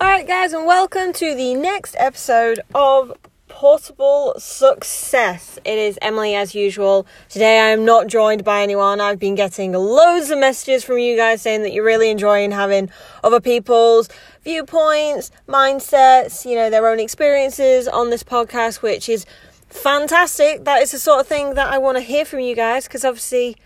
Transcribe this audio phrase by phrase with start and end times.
[0.00, 3.12] Alright, guys, and welcome to the next episode of
[3.48, 5.58] Portable Success.
[5.62, 7.06] It is Emily as usual.
[7.28, 8.98] Today I am not joined by anyone.
[9.02, 12.88] I've been getting loads of messages from you guys saying that you're really enjoying having
[13.22, 14.08] other people's
[14.42, 19.26] viewpoints, mindsets, you know, their own experiences on this podcast, which is
[19.68, 20.64] fantastic.
[20.64, 23.04] That is the sort of thing that I want to hear from you guys because
[23.04, 23.58] obviously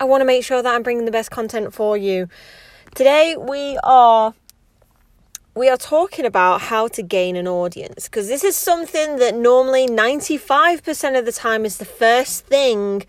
[0.00, 2.30] I want to make sure that I'm bringing the best content for you.
[2.94, 4.34] Today we are
[5.54, 9.86] we are talking about how to gain an audience because this is something that normally
[9.86, 13.04] 95% of the time is the first thing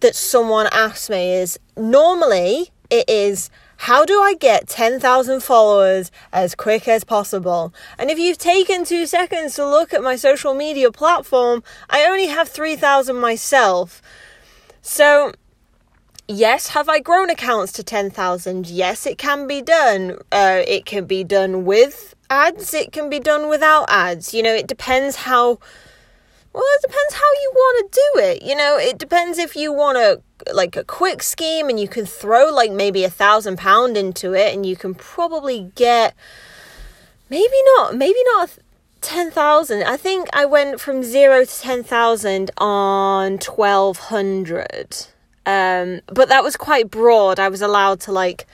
[0.00, 6.54] that someone asks me is normally it is how do I get 10,000 followers as
[6.54, 7.72] quick as possible?
[7.98, 12.26] And if you've taken two seconds to look at my social media platform, I only
[12.26, 14.02] have 3,000 myself.
[14.82, 15.32] So
[16.30, 18.68] yes, have I grown accounts to 10,000?
[18.68, 20.18] Yes, it can be done.
[20.30, 24.32] Uh, it can be done with ads, it can be done without ads.
[24.32, 25.58] You know, it depends how.
[26.52, 28.42] Well, it depends how you want to do it.
[28.42, 32.06] You know, it depends if you want to like a quick scheme and you can
[32.06, 36.16] throw like maybe a thousand pound into it and you can probably get
[37.28, 38.50] maybe not, maybe not
[39.00, 39.84] 10,000.
[39.84, 45.06] I think I went from zero to 10,000 on 1200
[45.46, 47.38] um, but that was quite broad.
[47.38, 48.46] I was allowed to like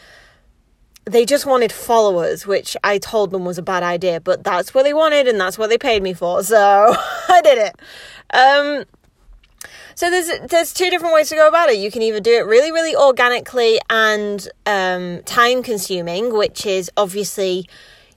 [1.04, 4.82] they just wanted followers, which I told them was a bad idea, but that's what
[4.82, 6.42] they wanted and that's what they paid me for.
[6.42, 6.56] So
[7.28, 7.80] I did it.
[8.34, 8.84] Um,
[9.94, 11.78] so there's there's two different ways to go about it.
[11.78, 17.68] You can either do it really really organically and um, time consuming, which is obviously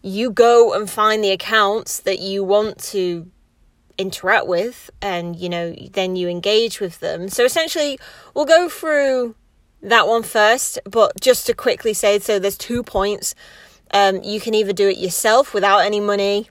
[0.02, 3.30] you go and find the accounts that you want to
[4.00, 7.30] interact with and you know then you engage with them.
[7.30, 8.00] So essentially
[8.33, 9.36] we'll go through
[9.81, 13.36] that one first but just to quickly say so there's two points.
[13.91, 16.50] Um, you can either do it yourself without any money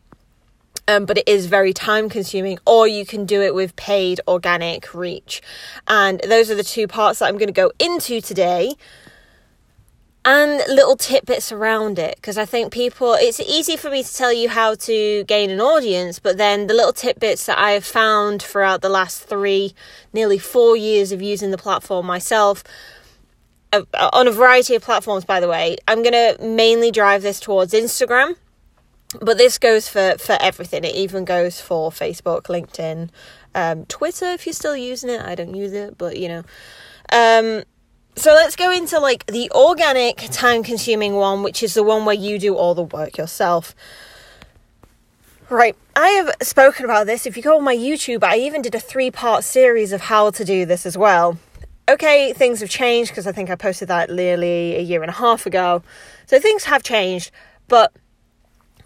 [0.89, 4.95] um, but it is very time consuming, or you can do it with paid organic
[4.95, 5.43] reach.
[5.87, 8.75] And those are the two parts that I'm going to go into today
[10.28, 14.31] and little tidbits around it because I think people it's easy for me to tell
[14.31, 18.43] you how to gain an audience, but then the little tidbits that I have found
[18.43, 19.72] throughout the last three,
[20.12, 22.62] nearly four years of using the platform myself.
[23.72, 27.41] Uh, on a variety of platforms, by the way, I'm going to mainly drive this
[27.41, 28.37] towards Instagram,
[29.22, 30.84] but this goes for, for everything.
[30.84, 33.09] It even goes for Facebook, LinkedIn,
[33.55, 35.22] um, Twitter, if you're still using it.
[35.22, 36.43] I don't use it, but you know.
[37.10, 37.65] Um,
[38.19, 42.17] so let's go into like the organic time consuming one, which is the one where
[42.17, 43.75] you do all the work yourself.
[45.49, 47.25] Right, I have spoken about this.
[47.25, 50.31] If you go on my YouTube, I even did a three part series of how
[50.31, 51.39] to do this as well.
[51.89, 55.15] Okay, things have changed because I think I posted that nearly a year and a
[55.15, 55.83] half ago.
[56.27, 57.31] So things have changed,
[57.67, 57.93] but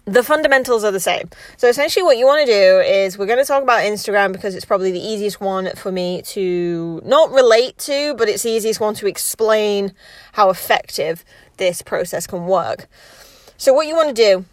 [0.05, 1.29] the fundamentals are the same.
[1.57, 4.53] So essentially what you want to do is we're going to talk about Instagram because
[4.53, 8.79] it's probably the easiest one for me to not relate to, but it's the easiest
[8.79, 9.93] one to explain
[10.33, 11.23] how effective
[11.57, 12.87] this process can work.
[13.57, 14.45] So what you want to do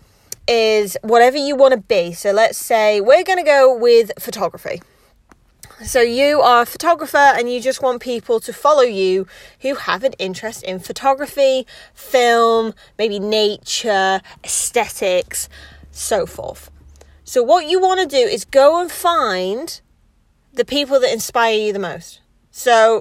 [0.47, 2.13] is whatever you want to be.
[2.13, 4.83] So let's say we're going to go with photography.
[5.85, 9.27] So you are a photographer and you just want people to follow you
[9.61, 15.49] who have an interest in photography, film, maybe nature, aesthetics,
[15.91, 16.71] so forth.
[17.25, 19.81] So what you want to do is go and find
[20.53, 22.21] the people that inspire you the most.
[22.51, 23.01] So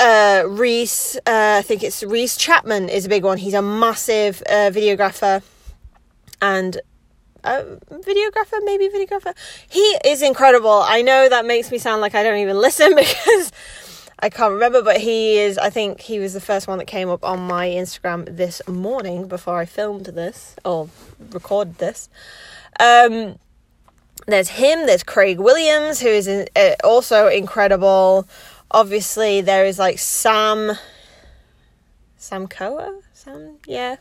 [0.00, 3.38] uh, Reese, uh, I think it's Reese Chapman is a big one.
[3.38, 5.42] He's a massive uh, videographer
[6.42, 6.80] and
[7.44, 9.34] a videographer, maybe videographer.
[9.68, 10.82] He is incredible.
[10.84, 13.52] I know that makes me sound like I don't even listen because
[14.18, 15.56] I can't remember, but he is.
[15.56, 19.28] I think he was the first one that came up on my Instagram this morning
[19.28, 20.88] before I filmed this or
[21.30, 22.10] recorded this.
[22.78, 23.38] Um,
[24.26, 24.86] there's him.
[24.86, 28.28] There's Craig Williams, who is uh, also incredible.
[28.70, 30.72] Obviously, there is like Sam.
[32.16, 33.00] Sam Koa?
[33.14, 33.96] Sam, yeah.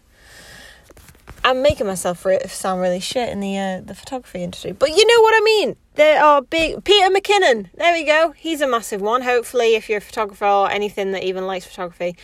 [1.43, 5.21] I'm making myself sound really shit in the uh, the photography industry, but you know
[5.21, 5.75] what I mean.
[5.95, 7.69] There are big Peter McKinnon.
[7.73, 8.33] There we go.
[8.37, 9.21] He's a massive one.
[9.21, 12.15] Hopefully, if you're a photographer or anything that even likes photography,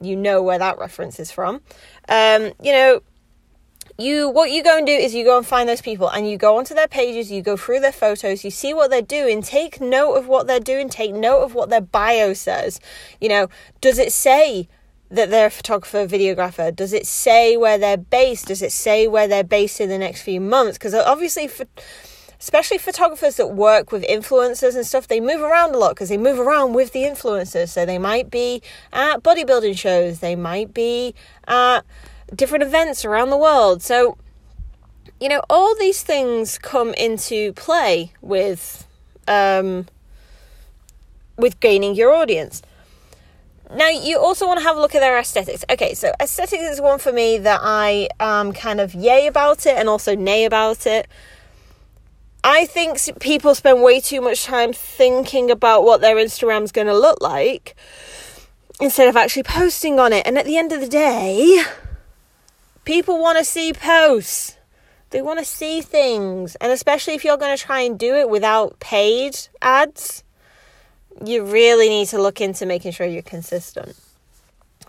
[0.00, 1.60] you know where that reference is from.
[2.08, 3.02] Um, you know,
[3.98, 6.36] you what you go and do is you go and find those people and you
[6.36, 9.80] go onto their pages, you go through their photos, you see what they're doing, take
[9.80, 12.80] note of what they're doing, take note of what their bio says.
[13.20, 13.48] You know,
[13.80, 14.68] does it say
[15.10, 16.74] that they're a photographer, videographer?
[16.74, 18.46] Does it say where they're based?
[18.46, 20.78] Does it say where they're based in the next few months?
[20.78, 21.66] Because obviously, for,
[22.38, 26.16] especially photographers that work with influencers and stuff, they move around a lot because they
[26.16, 27.68] move around with the influencers.
[27.70, 28.62] So they might be
[28.92, 31.14] at bodybuilding shows, they might be
[31.46, 31.80] at
[32.34, 33.82] different events around the world.
[33.82, 34.16] So,
[35.18, 38.86] you know, all these things come into play with
[39.26, 39.86] um,
[41.36, 42.62] with gaining your audience.
[43.72, 45.64] Now, you also want to have a look at their aesthetics.
[45.70, 49.76] Okay, so aesthetics is one for me that I am kind of yay about it
[49.76, 51.06] and also nay about it.
[52.42, 56.98] I think people spend way too much time thinking about what their Instagram's going to
[56.98, 57.76] look like
[58.80, 60.26] instead of actually posting on it.
[60.26, 61.62] And at the end of the day,
[62.84, 64.56] people want to see posts.
[65.10, 66.56] They want to see things.
[66.56, 70.24] And especially if you're going to try and do it without paid ads,
[71.24, 73.96] you really need to look into making sure you're consistent.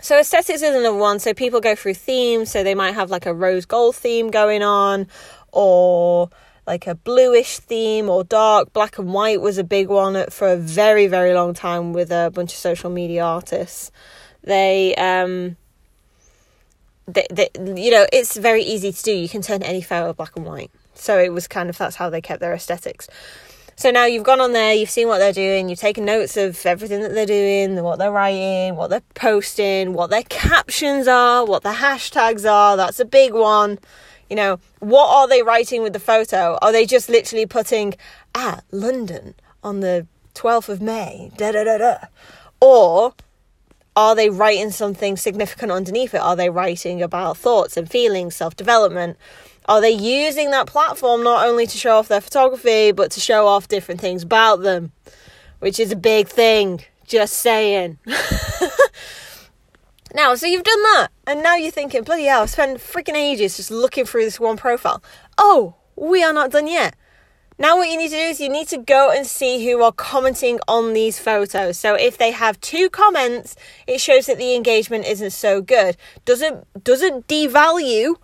[0.02, 1.20] So aesthetics is another one.
[1.20, 2.52] So people go through themes.
[2.52, 5.08] So they might have like a rose gold theme going on,
[5.52, 6.30] or
[6.66, 10.58] like a bluish theme, or dark black and white was a big one for a
[10.58, 13.92] very very long time with a bunch of social media artists.
[14.44, 15.58] They um.
[17.08, 19.12] They, they, you know, it's very easy to do.
[19.12, 20.72] You can turn any photo black and white.
[20.94, 23.10] So it was kind of that's how they kept their aesthetics.
[23.82, 26.64] So now you've gone on there, you've seen what they're doing, you've taken notes of
[26.68, 31.64] everything that they're doing, what they're writing, what they're posting, what their captions are, what
[31.64, 32.78] the hashtags are.
[32.78, 33.80] That's a big one.
[34.30, 36.60] You know, what are they writing with the photo?
[36.62, 37.96] Are they just literally putting
[38.36, 39.34] at London
[39.64, 40.06] on the
[40.36, 41.32] 12th of May?
[41.36, 41.98] Da da da da.
[42.60, 43.16] Or
[43.96, 46.22] are they writing something significant underneath it?
[46.22, 49.18] Are they writing about thoughts and feelings, self development?
[49.72, 53.48] Are they using that platform not only to show off their photography, but to show
[53.48, 54.92] off different things about them?
[55.60, 56.82] Which is a big thing.
[57.08, 57.98] Just saying.
[60.14, 63.56] now, so you've done that, and now you're thinking, bloody hell, I've spent freaking ages
[63.56, 65.02] just looking through this one profile.
[65.38, 66.98] Oh, we are not done yet.
[67.58, 69.94] Now, what you need to do is you need to go and see who are
[69.94, 71.80] commenting on these photos.
[71.80, 73.56] So, if they have two comments,
[73.88, 75.96] it shows that the engagement isn't so good.
[76.26, 78.18] Doesn't doesn't devalue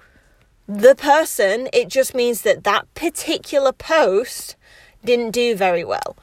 [0.68, 4.56] the person, it just means that that particular post
[5.04, 6.18] didn't do very well.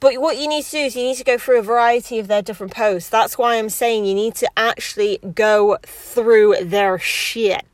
[0.00, 2.28] But what you need to do is you need to go through a variety of
[2.28, 3.08] their different posts.
[3.08, 7.64] That's why I'm saying you need to actually go through their shit.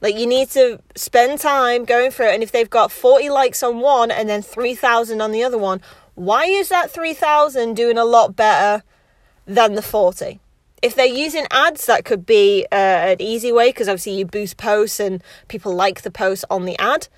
[0.00, 2.34] Like you need to spend time going through it.
[2.34, 5.80] And if they've got 40 likes on one and then 3,000 on the other one,
[6.14, 8.84] why is that 3,000 doing a lot better
[9.46, 10.40] than the 40?
[10.82, 14.56] If they're using ads, that could be uh, an easy way because obviously you boost
[14.56, 17.08] posts and people like the post on the ad.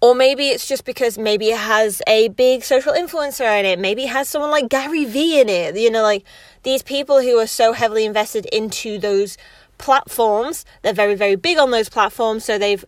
[0.00, 3.78] Or maybe it's just because maybe it has a big social influencer in it.
[3.78, 5.76] Maybe it has someone like Gary Vee in it.
[5.76, 6.24] You know, like
[6.64, 9.38] these people who are so heavily invested into those
[9.78, 10.64] platforms.
[10.82, 12.44] They're very, very big on those platforms.
[12.44, 12.84] So they've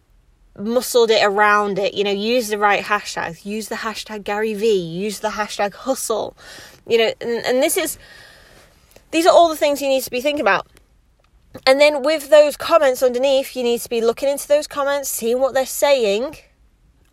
[0.59, 1.95] muscled it around it.
[1.95, 3.45] You know, use the right hashtags.
[3.45, 4.75] Use the hashtag Gary Vee.
[4.75, 6.37] Use the hashtag hustle.
[6.85, 7.97] You know, and, and this is
[9.15, 10.67] these are all the things you need to be thinking about.
[11.69, 15.39] And then with those comments underneath, you need to be looking into those comments, seeing
[15.39, 16.37] what they're saying,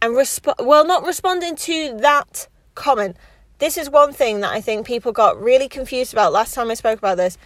[0.02, 3.18] and resp- well, not responding to that comment.
[3.60, 6.74] This is one thing that I think people got really confused about last time I
[6.74, 7.38] spoke about this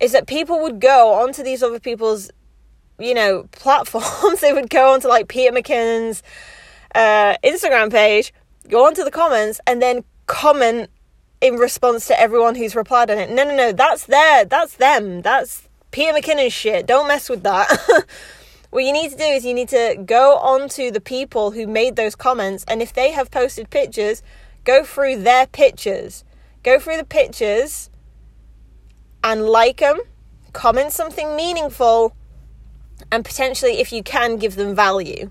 [0.00, 2.30] is that people would go onto these other people's,
[3.00, 4.40] you know, platforms.
[4.40, 6.22] they would go onto like Peter McKinnon's
[6.94, 8.32] uh, Instagram page,
[8.68, 10.90] go onto the comments, and then comment
[11.40, 13.30] in response to everyone who's replied on it.
[13.30, 14.44] No, no, no, that's there.
[14.44, 15.22] That's them.
[15.22, 16.86] That's Peter McKinnon shit.
[16.86, 17.68] Don't mess with that.
[18.70, 21.66] what you need to do is you need to go on to the people who
[21.66, 24.22] made those comments, and if they have posted pictures,
[24.64, 26.24] go through their pictures.
[26.62, 27.88] Go through the pictures
[29.24, 29.98] and like them,
[30.52, 32.14] comment something meaningful,
[33.10, 35.30] and potentially, if you can, give them value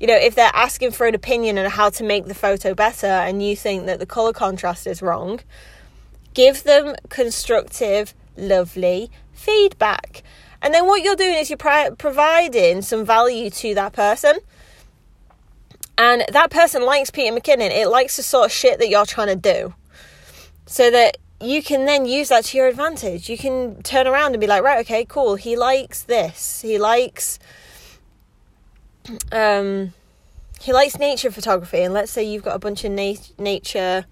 [0.00, 3.06] you know, if they're asking for an opinion on how to make the photo better
[3.06, 5.40] and you think that the color contrast is wrong,
[6.32, 10.22] give them constructive, lovely feedback.
[10.62, 14.38] And then what you're doing is you're pri- providing some value to that person.
[15.98, 17.70] And that person likes Peter McKinnon.
[17.70, 19.74] It likes the sort of shit that you're trying to do.
[20.64, 23.28] So that you can then use that to your advantage.
[23.28, 25.34] You can turn around and be like, right, okay, cool.
[25.34, 26.62] He likes this.
[26.62, 27.38] He likes
[29.32, 29.92] um,
[30.60, 34.04] he likes nature photography, and let's say you've got a bunch of na- nature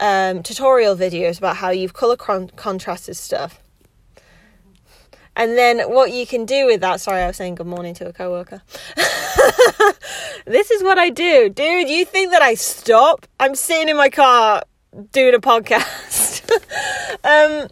[0.00, 3.60] um, tutorial videos about how you've color con- contrasted stuff.
[5.36, 8.08] And then what you can do with that, sorry, I was saying good morning to
[8.08, 8.62] a coworker.
[10.46, 11.48] this is what I do.
[11.48, 13.26] Dude, you think that I stop?
[13.40, 14.62] I'm sitting in my car
[15.10, 16.48] doing a podcast.
[17.24, 17.68] um,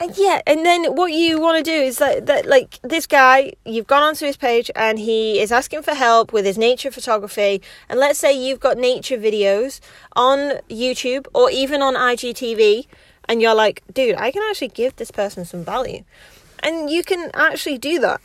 [0.00, 3.52] and yeah, and then what you want to do is that, that like this guy,
[3.66, 7.60] you've gone onto his page and he is asking for help with his nature photography.
[7.88, 9.80] And let's say you've got nature videos
[10.16, 12.86] on YouTube or even on IGTV,
[13.28, 16.02] and you're like, dude, I can actually give this person some value.
[16.62, 18.22] And you can actually do that.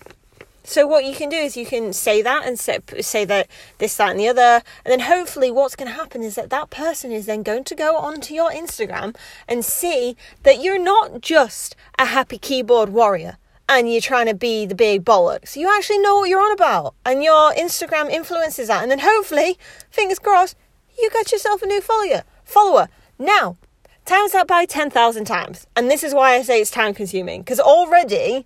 [0.65, 3.95] So what you can do is you can say that and say, say that this,
[3.97, 7.11] that, and the other, and then hopefully what's going to happen is that that person
[7.11, 9.15] is then going to go onto your Instagram
[9.47, 13.37] and see that you're not just a happy keyboard warrior
[13.69, 15.55] and you're trying to be the big bollocks.
[15.55, 19.57] You actually know what you're on about, and your Instagram influences that, and then hopefully,
[19.89, 20.55] fingers crossed,
[20.99, 22.23] you got yourself a new follower.
[22.43, 23.57] Follower now.
[24.05, 25.65] Times that by 10,000 times.
[25.75, 27.41] And this is why I say it's time consuming.
[27.41, 28.45] Because already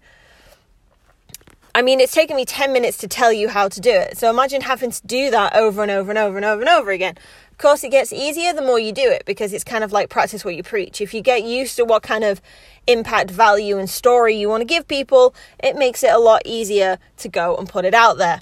[1.76, 4.18] I mean, it's taken me 10 minutes to tell you how to do it.
[4.18, 6.92] So imagine having to do that over and over and over and over and over
[6.92, 7.16] again.
[7.52, 10.10] Of course, it gets easier the more you do it because it's kind of like
[10.10, 11.02] practice what you preach.
[11.02, 12.42] If you get used to what kind of
[12.88, 16.98] impact, value, and story you want to give people, it makes it a lot easier
[17.18, 18.42] to go and put it out there.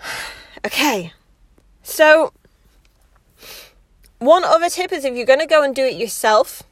[0.64, 1.12] Okay,
[1.82, 2.32] so
[4.20, 6.62] one other tip is if you're going to go and do it yourself,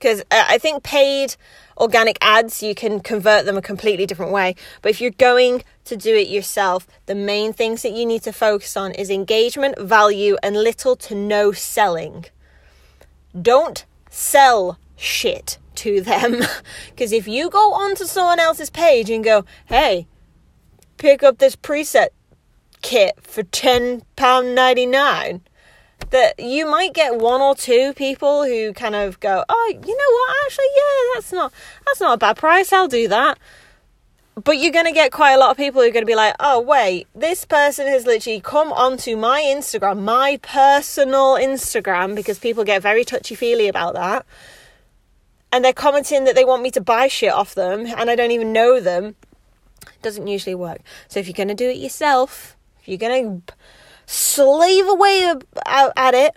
[0.00, 1.36] because uh, I think paid
[1.76, 4.56] organic ads, you can convert them a completely different way.
[4.80, 8.32] But if you're going to do it yourself, the main things that you need to
[8.32, 12.24] focus on is engagement, value, and little to no selling.
[13.40, 16.40] Don't sell shit to them.
[16.90, 20.06] Because if you go onto someone else's page and go, hey,
[20.98, 22.08] pick up this preset
[22.82, 25.40] kit for £10.99
[26.10, 30.12] that you might get one or two people who kind of go, "Oh, you know
[30.12, 30.36] what?
[30.46, 31.52] Actually, yeah, that's not
[31.86, 32.72] that's not a bad price.
[32.72, 33.38] I'll do that."
[34.42, 36.14] But you're going to get quite a lot of people who are going to be
[36.14, 42.38] like, "Oh, wait, this person has literally come onto my Instagram, my personal Instagram because
[42.38, 44.24] people get very touchy-feely about that."
[45.52, 48.30] And they're commenting that they want me to buy shit off them and I don't
[48.30, 49.16] even know them.
[49.82, 50.80] It doesn't usually work.
[51.08, 53.54] So if you're going to do it yourself, if you're going to
[54.10, 55.34] slave away
[55.66, 56.36] at it,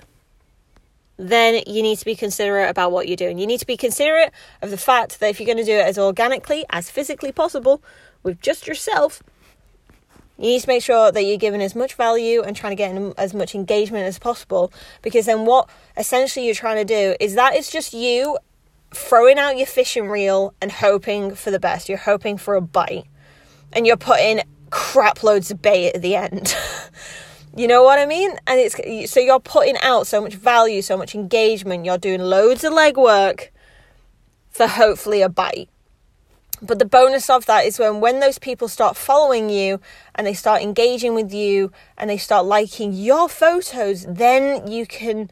[1.18, 3.40] then you need to be considerate about what you're doing.
[3.40, 5.86] You need to be considerate of the fact that if you're going to do it
[5.86, 7.82] as organically, as physically possible,
[8.22, 9.24] with just yourself,
[10.38, 12.96] you need to make sure that you're giving as much value and trying to get
[13.18, 14.72] as much engagement as possible.
[15.02, 18.38] Because then, what essentially you're trying to do is that it's just you
[18.92, 21.90] throwing out your fishing reel and hoping for the best.
[21.90, 23.06] You're hoping for a bite,
[23.72, 26.56] and you're putting crap loads of bait at the end.
[27.56, 28.32] You know what I mean?
[28.48, 31.86] And it's so you're putting out so much value, so much engagement.
[31.86, 33.50] You're doing loads of legwork
[34.50, 35.70] for hopefully a bite.
[36.64, 39.80] But the bonus of that is when when those people start following you
[40.16, 45.30] and they start engaging with you and they start liking your photos, then you can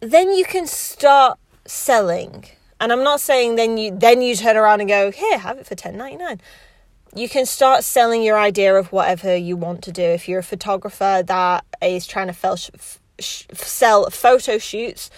[0.00, 2.46] then you can start selling.
[2.80, 5.66] And I'm not saying then you then you turn around and go, "Here, have it
[5.66, 6.40] for 10.99."
[7.14, 10.02] you can start selling your idea of whatever you want to do.
[10.02, 15.10] If you're a photographer that is trying to fel- f- sell photo shoots,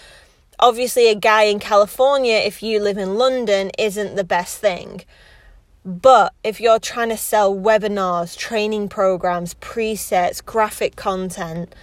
[0.59, 5.03] obviously a guy in California, if you live in London, isn't the best thing.
[5.85, 11.73] But if you're trying to sell webinars, training programs, presets, graphic content,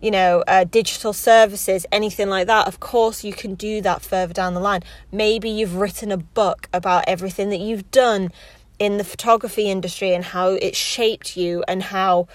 [0.00, 4.32] you know, uh, digital services, anything like that, of course you can do that further
[4.32, 4.82] down the line.
[5.10, 8.30] Maybe you've written a book about everything that you've done
[8.78, 12.28] in the photography industry and how it shaped you and how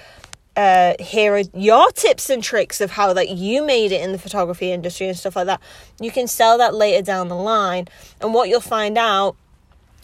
[0.56, 4.20] uh, here are your tips and tricks of how that you made it in the
[4.20, 5.62] photography industry and stuff like that.
[6.00, 7.88] You can sell that later down the line.
[8.22, 9.36] And what you'll find out,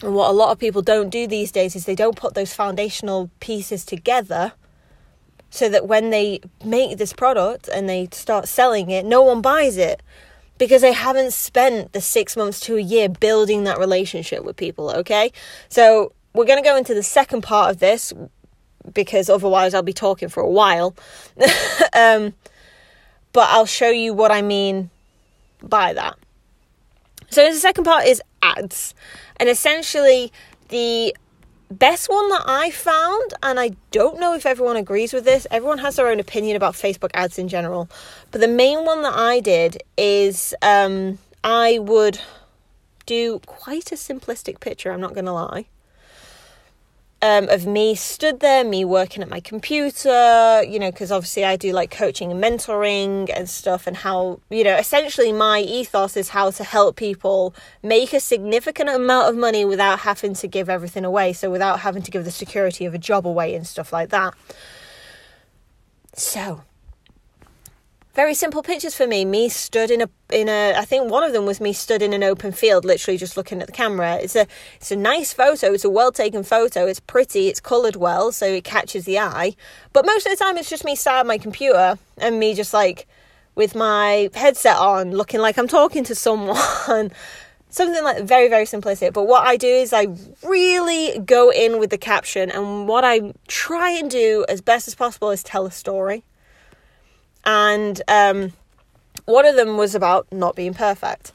[0.02, 2.52] and what a lot of people don't do these days, is they don't put those
[2.52, 4.52] foundational pieces together
[5.50, 9.76] so that when they make this product and they start selling it, no one buys
[9.76, 10.02] it
[10.58, 14.90] because they haven't spent the six months to a year building that relationship with people,
[14.90, 15.32] okay?
[15.68, 18.12] So we're going to go into the second part of this
[18.92, 20.94] because otherwise I'll be talking for a while.
[21.92, 22.34] um,
[23.32, 24.90] but I'll show you what I mean
[25.62, 26.18] by that.
[27.30, 28.94] So the second part is ads.
[29.36, 30.32] And essentially,
[30.68, 31.16] the
[31.70, 35.78] best one that I found, and I don't know if everyone agrees with this, everyone
[35.78, 37.88] has their own opinion about Facebook ads in general.
[38.32, 42.20] But the main one that I did is um, I would
[43.06, 45.66] do quite a simplistic picture, I'm not going to lie
[47.22, 51.56] um, of me stood there, me working at my computer, you know, because obviously I
[51.56, 56.30] do like coaching and mentoring and stuff, and how, you know, essentially my ethos is
[56.30, 61.04] how to help people make a significant amount of money without having to give everything
[61.04, 61.34] away.
[61.34, 64.34] So, without having to give the security of a job away and stuff like that.
[66.14, 66.62] So,
[68.14, 69.24] very simple pictures for me.
[69.24, 72.12] Me stood in a in a I think one of them was me stood in
[72.12, 74.16] an open field, literally just looking at the camera.
[74.16, 75.72] It's a it's a nice photo.
[75.72, 76.86] It's a well taken photo.
[76.86, 77.48] It's pretty.
[77.48, 79.54] It's coloured well, so it catches the eye.
[79.92, 82.74] But most of the time, it's just me sat at my computer and me just
[82.74, 83.06] like
[83.54, 87.12] with my headset on, looking like I'm talking to someone.
[87.72, 90.08] something like very very simplistic but what i do is i
[90.42, 94.96] really go in with the caption and what i try and do as best as
[94.96, 96.24] possible is tell a story
[97.44, 98.52] and um,
[99.24, 101.32] one of them was about not being perfect.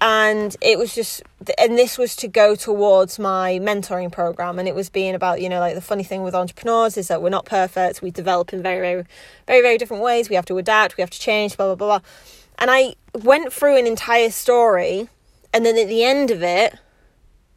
[0.00, 1.22] And it was just
[1.58, 4.58] and this was to go towards my mentoring program.
[4.58, 7.20] And it was being about you know like the funny thing with entrepreneurs is that
[7.20, 8.00] we're not perfect.
[8.00, 9.04] We develop in very very
[9.46, 10.28] very very different ways.
[10.28, 10.96] We have to adapt.
[10.96, 12.08] We have to change blah blah blah, blah.
[12.58, 15.08] and i went through an entire story.
[15.52, 16.76] And then at the end of it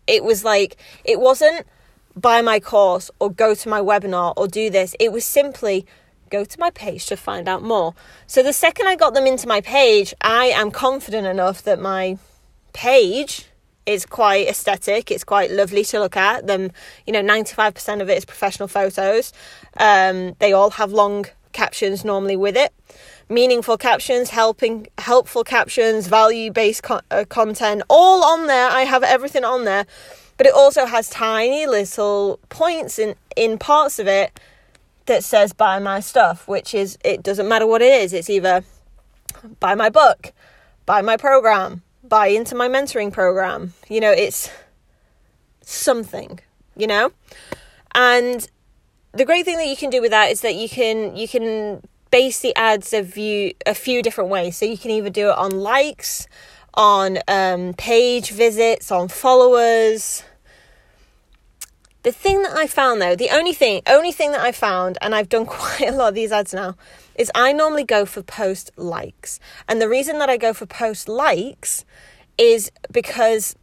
[0.08, 1.68] it was like it wasn't
[2.16, 4.96] buy my course or go to my webinar or do this.
[5.00, 5.86] It was simply
[6.32, 7.94] go to my page to find out more
[8.26, 12.18] so the second i got them into my page i am confident enough that my
[12.74, 13.46] page
[13.86, 15.12] is quite aesthetic.
[15.12, 16.48] It's quite lovely to look at.
[16.48, 16.72] Them,
[17.06, 19.34] you know, ninety five percent of it is professional photos.
[19.78, 22.74] Um, they all have long captions normally with it.
[23.30, 28.70] Meaningful captions, helping, helpful captions, value based co- uh, content, all on there.
[28.70, 29.86] I have everything on there,
[30.38, 34.40] but it also has tiny little points in in parts of it
[35.06, 38.14] that says buy my stuff, which is it doesn't matter what it is.
[38.14, 38.64] It's either
[39.60, 40.34] buy my book,
[40.86, 43.74] buy my program, buy into my mentoring program.
[43.90, 44.50] You know, it's
[45.62, 46.40] something,
[46.76, 47.12] you know?
[47.94, 48.48] And
[49.14, 51.82] the great thing that you can do with that is that you can you can
[52.12, 54.58] base the ads a few a few different ways.
[54.58, 56.28] So you can either do it on likes,
[56.74, 60.24] on um, page visits, on followers.
[62.04, 65.14] The thing that I found though, the only thing, only thing that I found, and
[65.14, 66.76] I've done quite a lot of these ads now,
[67.16, 69.40] is I normally go for post likes.
[69.68, 71.86] And the reason that I go for post likes
[72.38, 73.56] is because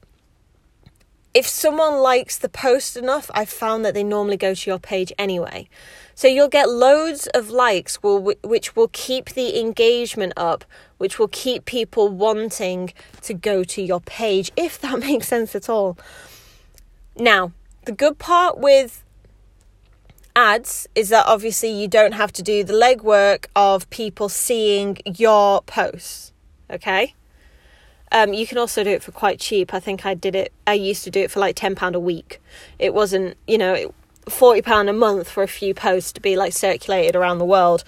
[1.35, 5.12] if someone likes the post enough, I've found that they normally go to your page
[5.18, 5.68] anyway.
[6.14, 10.64] So you'll get loads of likes will which will keep the engagement up,
[10.97, 12.92] which will keep people wanting
[13.23, 15.99] to go to your page if that makes sense at all.
[17.16, 17.52] Now,
[17.85, 19.04] the good part with
[20.37, 25.62] ads is that obviously you don't have to do the legwork of people seeing your
[25.62, 26.33] posts.
[26.70, 27.14] Okay?
[28.12, 29.74] Um, you can also do it for quite cheap.
[29.74, 32.40] I think I did it, I used to do it for like £10 a week.
[32.79, 33.92] It wasn't, you know,
[34.26, 37.85] £40 a month for a few posts to be like circulated around the world.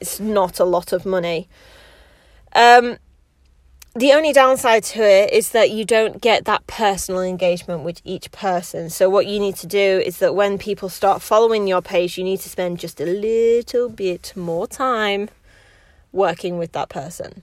[0.00, 1.48] It's not a lot of money.
[2.54, 2.98] Um,
[3.98, 8.30] the only downside to it is that you don't get that personal engagement with each
[8.30, 8.90] person.
[8.90, 12.22] So, what you need to do is that when people start following your page, you
[12.22, 15.28] need to spend just a little bit more time
[16.12, 17.42] working with that person.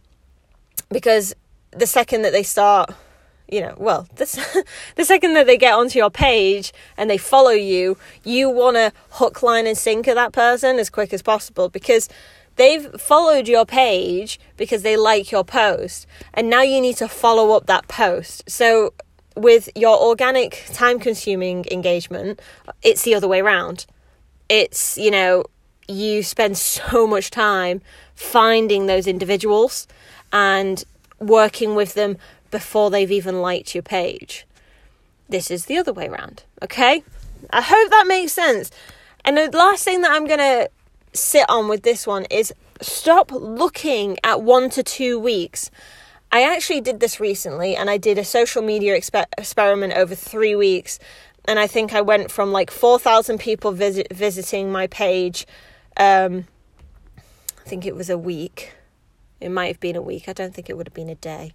[0.89, 1.35] Because
[1.71, 2.89] the second that they start,
[3.49, 4.33] you know, well, this,
[4.95, 8.91] the second that they get onto your page and they follow you, you want to
[9.11, 12.09] hook, line, and sinker that person as quick as possible because
[12.55, 17.55] they've followed your page because they like your post and now you need to follow
[17.55, 18.49] up that post.
[18.49, 18.93] So
[19.35, 22.39] with your organic time consuming engagement
[22.81, 23.85] it's the other way around.
[24.47, 25.45] It's you know
[25.87, 27.81] you spend so much time
[28.15, 29.87] finding those individuals
[30.31, 30.83] and
[31.19, 32.17] working with them
[32.51, 34.45] before they've even liked your page
[35.29, 37.03] this is the other way around okay
[37.51, 38.71] i hope that makes sense
[39.23, 40.69] and the last thing that i'm going to
[41.15, 45.71] sit on with this one is stop looking at one to two weeks.
[46.31, 50.55] I actually did this recently and I did a social media exper- experiment over three
[50.55, 50.99] weeks.
[51.45, 55.45] And I think I went from like 4,000 people visit- visiting my page.
[55.97, 56.45] Um,
[57.17, 58.73] I think it was a week.
[59.39, 60.27] It might have been a week.
[60.27, 61.53] I don't think it would have been a day.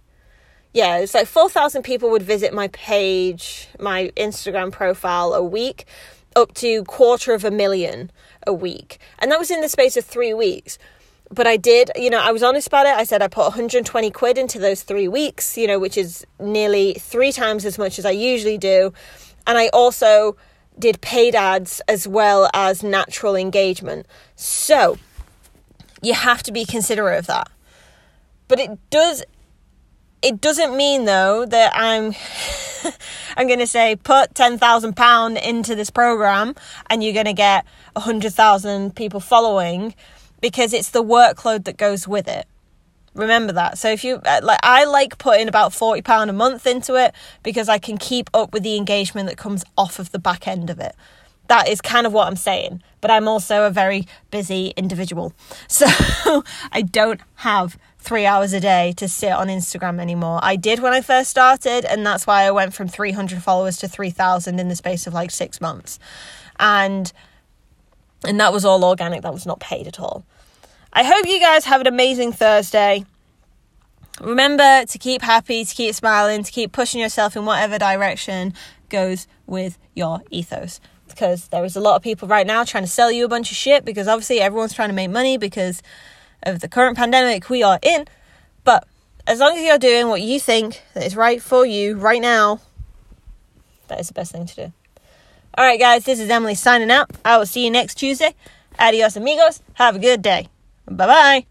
[0.73, 5.85] Yeah, it's like 4,000 people would visit my page, my Instagram profile a week,
[6.35, 8.09] up to quarter of a million
[8.47, 8.99] a week.
[9.19, 10.77] And that was in the space of three weeks.
[11.29, 12.95] But I did, you know, I was honest about it.
[12.95, 16.93] I said I put 120 quid into those three weeks, you know, which is nearly
[16.93, 18.93] three times as much as I usually do.
[19.47, 20.35] And I also
[20.77, 24.05] did paid ads as well as natural engagement.
[24.35, 24.97] So
[26.01, 27.49] you have to be considerate of that.
[28.47, 29.23] But it does
[30.21, 32.13] it doesn't mean though that I'm
[33.37, 36.55] I'm going to say put 10,000 pound into this program
[36.89, 39.95] and you're going to get 100,000 people following
[40.41, 42.47] because it's the workload that goes with it.
[43.13, 43.77] Remember that.
[43.77, 47.13] So if you uh, like I like putting about 40 pound a month into it
[47.43, 50.69] because I can keep up with the engagement that comes off of the back end
[50.69, 50.95] of it.
[51.47, 52.81] That is kind of what I'm saying.
[53.01, 55.33] But I'm also a very busy individual.
[55.67, 60.39] So I don't have three hours a day to sit on Instagram anymore.
[60.41, 63.87] I did when I first started, and that's why I went from 300 followers to
[63.87, 65.99] 3,000 in the space of like six months.
[66.59, 67.13] And
[68.23, 70.23] and that was all organic, that was not paid at all.
[70.93, 73.05] I hope you guys have an amazing Thursday.
[74.19, 78.53] remember to keep happy, to keep smiling, to keep pushing yourself in whatever direction
[78.89, 80.79] goes with your ethos.
[81.07, 83.51] Because there is a lot of people right now trying to sell you a bunch
[83.51, 85.81] of shit because obviously everyone's trying to make money because
[86.43, 88.07] of the current pandemic we are in.
[88.63, 88.87] But
[89.27, 92.59] as long as you're doing what you think that is right for you right now,
[93.87, 94.73] that is the best thing to do.
[95.57, 97.11] All right, guys, this is Emily signing out.
[97.25, 98.35] I will see you next Tuesday.
[98.79, 99.61] Adios, amigos.
[99.73, 100.47] Have a good day.
[100.87, 101.50] Bye bye.